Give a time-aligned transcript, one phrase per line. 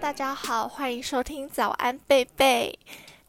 [0.00, 2.78] 大家好，欢迎收听早安贝贝。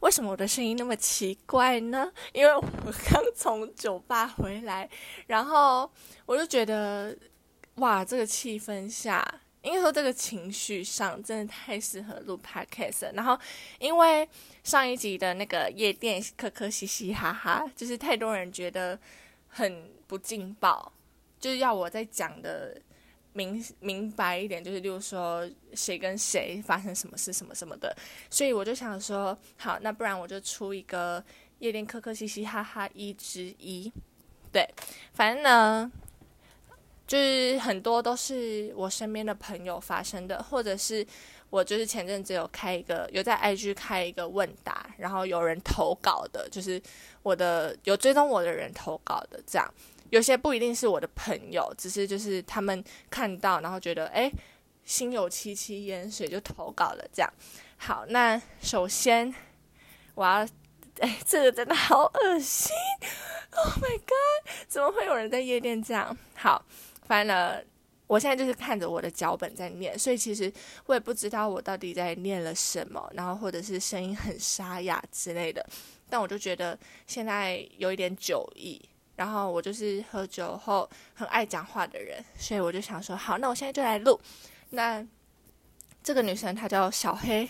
[0.00, 2.12] 为什么我的声音那么奇怪呢？
[2.32, 4.88] 因为我刚从酒吧回来，
[5.26, 5.90] 然后
[6.26, 7.16] 我就觉得，
[7.76, 9.26] 哇，这个气氛下，
[9.62, 13.14] 应该说这个情绪上，真的太适合录 podcast。
[13.14, 13.38] 然后，
[13.78, 14.28] 因为
[14.62, 18.98] 上一集的那个夜店可可嘻嘻哈哈，就是太多人觉得
[19.48, 20.92] 很不劲爆，
[21.40, 22.78] 就是要我在讲的。
[23.32, 27.94] 明明白一点，就是例如说谁跟谁发生什么事什么什么的，
[28.30, 31.22] 所以我就想说，好，那不然我就出一个
[31.58, 33.92] 夜店磕磕嘻嘻哈哈一之一，
[34.50, 34.68] 对，
[35.12, 35.90] 反正呢，
[37.06, 41.06] 就是很多都是我身边的朋友发生的，或者是
[41.50, 46.80] 我就是前阵子有开一个有在 IG 开一个问答，然后有人投稿的，就是
[47.22, 49.74] 我的有追踪我的人投稿的这样。
[50.10, 54.32] 有些不一定是我的朋友，只是就是他们看到，然后觉得哎，
[54.84, 57.06] 心有戚戚焉，所以就投稿了。
[57.12, 57.30] 这样
[57.76, 59.34] 好，那首先
[60.14, 60.48] 我要，
[61.00, 62.74] 哎，这个真的好恶心
[63.52, 66.16] ！Oh my god，怎么会有人在夜店这样？
[66.34, 66.64] 好，
[67.06, 67.64] 反正
[68.08, 70.52] 我现在就是看着我的脚本在念，所以其实
[70.86, 75.64] 我也不知道我到底在念了什么，然后或者是声音很沙哑之类的。
[76.10, 78.82] 但我就觉得现在有一点酒意。
[79.18, 84.16] 然后我就是喝酒后很爱讲话的人，所以我就想说，好，那我现在就来录。
[84.70, 85.04] 那
[86.04, 87.48] 这个女生她叫小黑，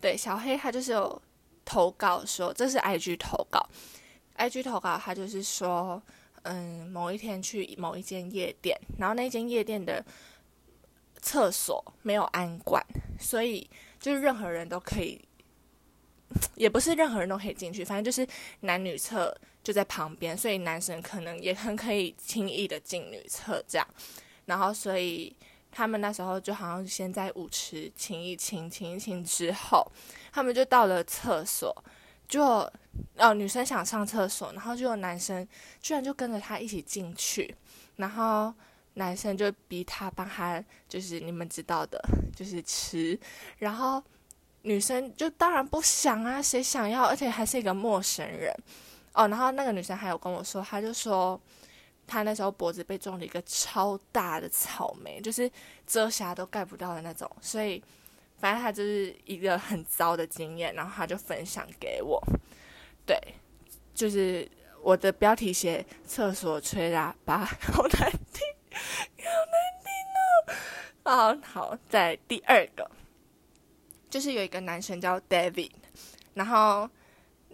[0.00, 1.20] 对，小黑她就是有
[1.62, 3.68] 投稿说，这是 IG 投稿
[4.38, 6.02] ，IG 投稿她就是说，
[6.44, 10.02] 嗯，某一天去某一间夜店，然后那间夜店的
[11.20, 12.82] 厕所没有安管，
[13.20, 13.68] 所以
[14.00, 15.20] 就是任何人都可以，
[16.54, 18.26] 也不是任何人都可以进去，反正就是
[18.60, 19.36] 男女厕。
[19.64, 23.88] 就在旁边，所以男生可能也很可以轻易的进女厕这样，
[24.44, 25.34] 然后所以
[25.72, 29.90] 他们那时候就好像先在舞池亲一亲，亲一亲之后，
[30.30, 31.74] 他们就到了厕所，
[32.28, 32.44] 就
[33.16, 35.46] 哦女生想上厕所，然后就有男生
[35.80, 37.54] 居然就跟着她一起进去，
[37.96, 38.52] 然后
[38.94, 42.00] 男生就逼她帮他，就是你们知道的，
[42.34, 43.18] 就是吃，
[43.58, 44.02] 然后
[44.62, 48.54] 女生就当然不想啊，谁想要，而且还是一个陌生人。
[49.12, 51.40] 哦，然后那个女生还有跟我说，她就说
[52.06, 55.50] 她那时候脖子被种了一个超大的草莓，就是
[55.86, 57.82] 遮瑕都盖不到的那种，所以
[58.38, 62.22] 反正他就是一个很糟的经验，然后他就分享给我。
[63.06, 63.18] 对，
[63.94, 64.48] 就是
[64.82, 68.46] 我的标题写“厕所吹喇叭”， 好难听，
[69.18, 70.54] 好难听
[71.04, 71.12] 哦。
[71.32, 72.90] 啊，好，在第二个，
[74.10, 75.70] 就是有一个男生叫 David，
[76.34, 76.88] 然后。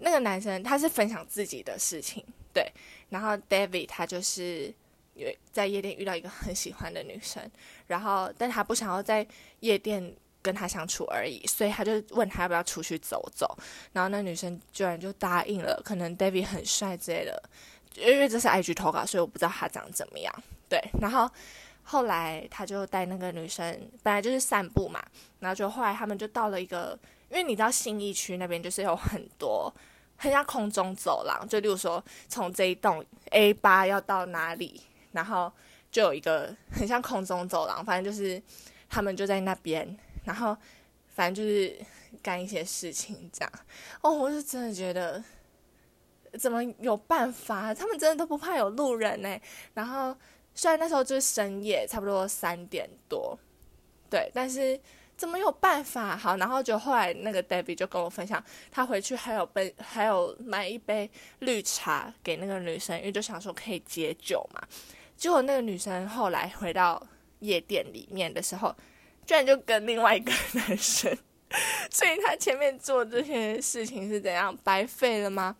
[0.02, 2.24] 那个男生他是分享自己的事情，
[2.54, 2.72] 对，
[3.10, 4.72] 然后 David 他就是
[5.12, 7.42] 有在夜店遇到一个很喜欢的女生，
[7.86, 9.26] 然后但他不想要在
[9.58, 13.56] 夜店跟他相处而已，所以他就问他要不要出去走走，
[13.92, 17.42] 然后那女生居然就答应了，可能 David 很帅之类的，
[17.96, 20.34] 因为这是 IG 投稿，所以我不知道他长怎么样，
[20.68, 21.30] 对，然后
[21.82, 25.02] 后来他就带那个女生本来就是散步嘛，
[25.40, 26.98] 然后就后来他们就到了一个，
[27.30, 29.72] 因为你知道信义区那边就是有很多。
[30.22, 34.78] 很像空中走廊，就例如说从这一栋 A 八要到哪里，
[35.12, 35.50] 然后
[35.90, 38.38] 就有一个很像空中走廊，反正就是
[38.86, 40.56] 他们就在那边，然后
[41.08, 41.76] 反正就是
[42.22, 43.52] 干一些事情这样。
[44.00, 45.22] 哦，我是真的觉得
[46.38, 47.74] 怎么有办法？
[47.74, 49.40] 他们真的都不怕有路人呢。
[49.74, 50.16] 然后
[50.54, 53.38] 虽然那时候就是深夜，差不多三点多，
[54.08, 54.80] 对，但是。
[55.20, 56.16] 怎么有办法？
[56.16, 61.10] 好，然后就后来那个 Debbie 就跟我分享，他回去还有杯，还有买一杯
[61.40, 64.66] 绿茶给那个女生，因为就想说可以解酒嘛。
[65.18, 67.06] 结果那个女生后来回到
[67.40, 68.74] 夜店里面的时候，
[69.30, 71.16] 居然就跟另外一个男生，
[71.88, 75.54] 所以他前面做这些事情是怎样白费了吗？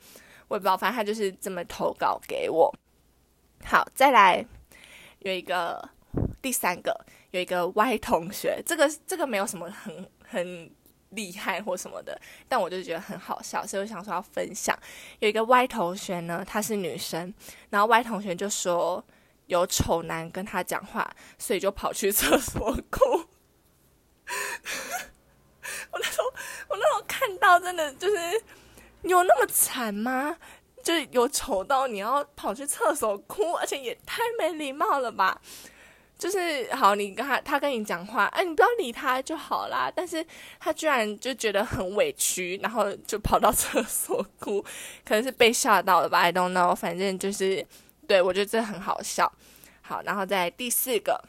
[0.49, 2.75] 我也不知道，反正他就是这么投稿给我。
[3.65, 4.45] 好，再来
[5.21, 5.89] 有一个
[6.43, 7.07] 第三个。
[7.31, 10.69] 有一个 Y 同学，这个这个没有什么很很
[11.11, 14.77] 厉害或什么的，但我就觉得很好笑，所以我想说要分享。
[15.21, 17.33] 有一个 Y 同学呢，她是女生，
[17.69, 19.05] 然后 Y 同学就说
[19.47, 21.09] 有丑男跟她讲话，
[21.39, 23.29] 所以就跑去厕所哭。
[25.91, 26.27] 我那时候
[26.69, 28.17] 我那时候看到真的就是
[29.03, 30.35] 有那么惨吗？
[30.83, 35.39] 就是有丑到你要跑去厕所哭，而且也太没礼貌了吧？
[36.19, 39.93] 就是好，你跟他，他跟你讲话，哎，你不要理他就好啦。
[39.95, 40.25] 但是
[40.59, 44.63] 他居然就觉得很委屈，然后就跑到厕所哭，
[45.05, 47.67] 可能是被吓到了吧？I don't know，反正就是，
[48.07, 49.31] 对我觉得这很好笑。
[49.83, 51.23] 好，然后在第四个，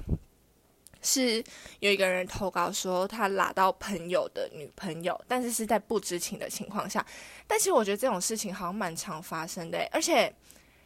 [1.02, 1.44] 是
[1.80, 7.06] 有一个人投稿说他拉到朋友的女朋友，但是是在不知情的情况下。
[7.48, 10.34] 但其实我觉得这种事情好像蛮常发生的，而且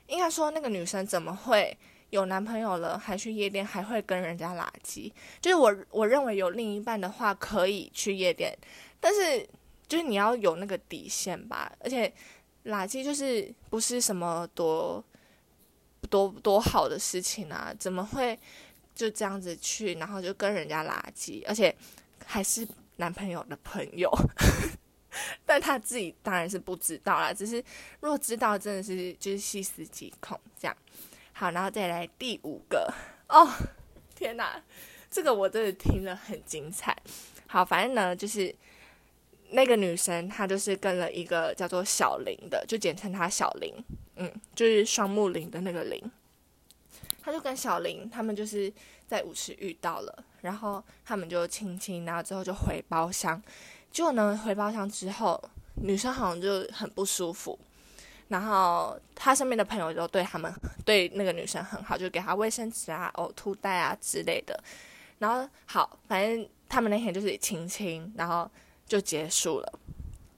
[0.08, 1.78] 应该说那个女生怎么会
[2.12, 5.14] 有男朋友了还去夜店，还会跟人家拉鸡？
[5.42, 8.58] 就是我我认为有另一半的话可以去夜店，
[9.00, 9.48] 但是
[9.88, 11.72] 就是你要有那个底线吧。
[11.80, 12.12] 而且
[12.64, 15.04] 拉圾就是不是什么多
[16.10, 18.40] 多多好的事情啊，怎么会？
[18.96, 21.76] 就这样子去，然后就跟人家垃圾，而且
[22.26, 22.66] 还是
[22.96, 24.10] 男朋友的朋友，
[25.46, 27.34] 但他自己当然是不知道啦。
[27.34, 27.62] 只是
[28.00, 30.76] 若知道，真的是就是细思极恐这样。
[31.34, 32.92] 好，然后再来第五个
[33.28, 33.46] 哦，
[34.16, 34.64] 天哪，
[35.12, 36.96] 这个我真的听了很精彩。
[37.48, 38.56] 好，反正呢，就是
[39.50, 43.74] 那个女生她就是跟了一个叫做小林的，就简称她小林，
[44.16, 46.02] 嗯，就是双木林的那个林。
[47.26, 48.72] 他就跟小林他们就是
[49.08, 53.42] 在舞池遇到了，然后他们就亲亲，然后之后就回包厢。
[53.92, 55.44] 结果呢，回包厢之后，
[55.74, 57.58] 女生好像就很不舒服，
[58.28, 60.54] 然后他身边的朋友都对他们
[60.86, 64.64] 对那个女生很好，就给她卫生纸啊、呕吐袋啊之类的。
[65.18, 68.48] 然后好，反正他们那天就是亲亲，然后
[68.86, 69.80] 就结束了。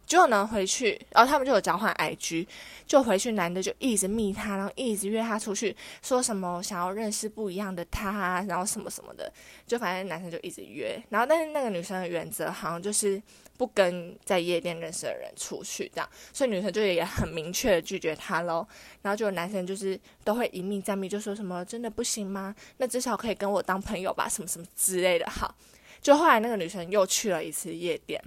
[0.07, 2.47] 就呢回去，然后他们就有交换 IG，
[2.87, 9.31] 就回去男的就一直密他，然后一直约他出去，说什么想要认识不一样的他，然后什么什么的，
[9.67, 13.21] 就反正男生就一直约，然后但是那个女生的原则好像就是
[13.57, 18.65] 不跟在夜店认识的人出去这样，所以女生就也很明确的拒绝他喽，
[19.01, 22.55] 然后就男生就是都会一密再密，就说什么真的不行吗？
[22.77, 25.29] 那至少可以跟我当朋友吧，什么什么之类的。
[25.29, 25.53] 好，
[26.01, 28.23] 就后来那个女生又去了一次夜店。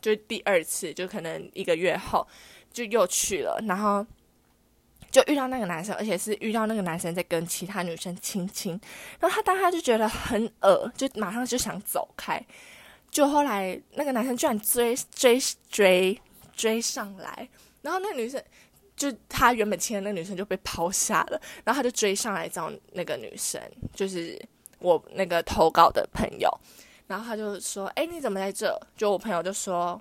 [0.00, 2.26] 就第二次，就可能一个月后，
[2.72, 4.04] 就又去了，然后
[5.10, 8.80] 就遇到那个男生，而且是遇到那个男生在跟其他女生亲亲，
[9.18, 12.44] 然后他当他就觉得很恶，就马上就想走开，
[13.10, 15.38] 就后来那个男生居然追追
[15.68, 16.18] 追
[16.54, 17.48] 追上来，
[17.82, 18.42] 然后那女生
[18.96, 23.60] 就他原本亲的那个女生就被抛下了，然后他就追上来找那个女生，
[23.94, 24.40] 就是
[24.78, 26.48] 我那个投稿的朋友。
[27.10, 30.00] 然后他就说：“哎，你怎么在这？”就我朋友就说：“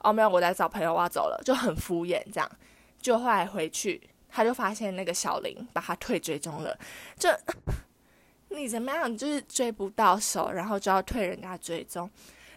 [0.00, 2.50] 哦，没有，我在找朋友，我要走了。”就很敷衍这样。
[3.02, 4.00] 就后来回去，
[4.30, 6.74] 他就发现那个小林把他退追踪了。
[7.18, 7.28] 就
[8.48, 12.10] 你怎么样，就是追不到手，然后就要退人家追踪。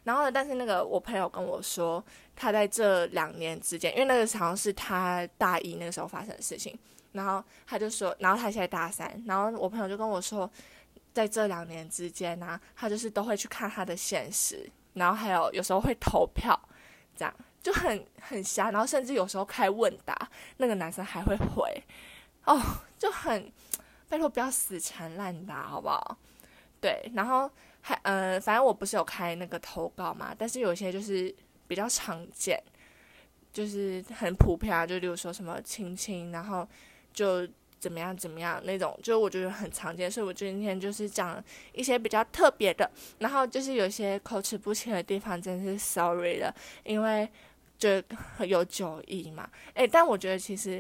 [0.06, 2.02] 然后，但是那个我朋友跟我说，
[2.34, 6.74] 他在这两年之间，因为那个好像是他大一那个时候发生的事情。
[7.12, 9.22] 然后他就说，然后他现在大三。
[9.26, 10.50] 然后我朋友就跟我说。
[11.16, 16.60] 在这两年之间呢，他就是都会去看他的现实，然后还有有时候会投票，
[17.16, 17.34] 这样
[17.64, 21.82] 就很很瞎，然后甚至有时候开问答，那个男生还会回，
[22.44, 22.62] 哦，
[23.00, 23.50] 就很
[24.10, 26.18] 拜托不要死缠烂打好不好？
[26.82, 31.34] 对，然后还呃，反正我不是有开那个投稿嘛，但是有些就是
[31.66, 32.62] 比较常见，
[33.54, 36.68] 就是很普遍啊，就比如说什么亲亲，然后
[37.14, 37.48] 就。
[37.86, 38.18] 怎么样？
[38.18, 38.60] 怎么样？
[38.66, 42.90] 那种就我觉得很常见，所以我今天就是讲一些比较特别的，
[43.20, 46.52] 然后就是有些口齿不清的地方，真是 sorry 了，
[46.84, 47.30] 因为
[47.78, 48.02] 就
[48.40, 49.48] 有酒意嘛。
[49.76, 50.78] 诶，但我觉得其实，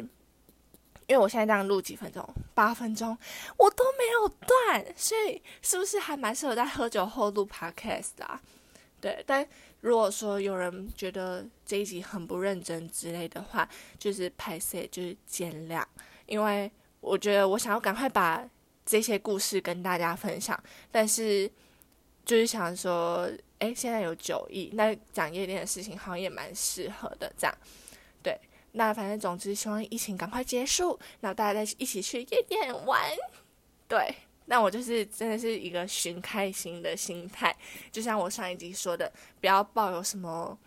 [1.05, 3.15] 因为我现在这样录几分钟，八分钟，
[3.57, 8.41] 我都没有断，所以是不是还蛮适合在喝酒后录 podcast 啊？
[8.99, 9.47] 对，但
[9.81, 15.85] 如果说有人觉得这一集很不认真之类的话，就是拍摄就是见谅，
[16.25, 16.71] 因为。
[17.05, 18.43] 我觉得我想要赶快把
[18.83, 20.59] 这些故事跟大家分享，
[20.91, 21.49] 但是
[22.25, 27.55] 就是想说，哎，现在有九亿，那讲夜店的事情好像也蛮适合的，这样。
[28.23, 28.35] 对，
[28.71, 32.99] 那反正总之希望疫情赶快结束，然后大家再一起去夜店玩。
[33.87, 37.55] 对，那我就是真的是一个寻开心的心态，
[37.91, 40.57] 就像我上一集说的，不要抱有什么。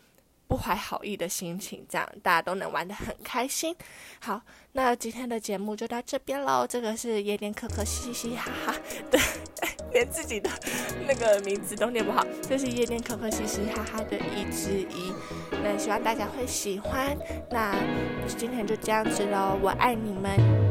[0.49, 3.77] 不怀好意的心情，这样大家都能玩得很开心。
[4.19, 4.41] 好，
[4.73, 6.67] 那今天的节目就到这边喽。
[6.67, 8.75] 这个是夜店可可嘻嘻哈哈，
[9.11, 9.21] 对，
[9.93, 10.51] 连自己的
[11.07, 12.27] 那个名字都念不好。
[12.43, 15.13] 这是夜店可可嘻嘻哈哈的一之一。
[15.63, 17.17] 那希望大家会喜欢。
[17.51, 17.77] 那
[18.27, 20.68] 今天就这样子喽，我爱你们。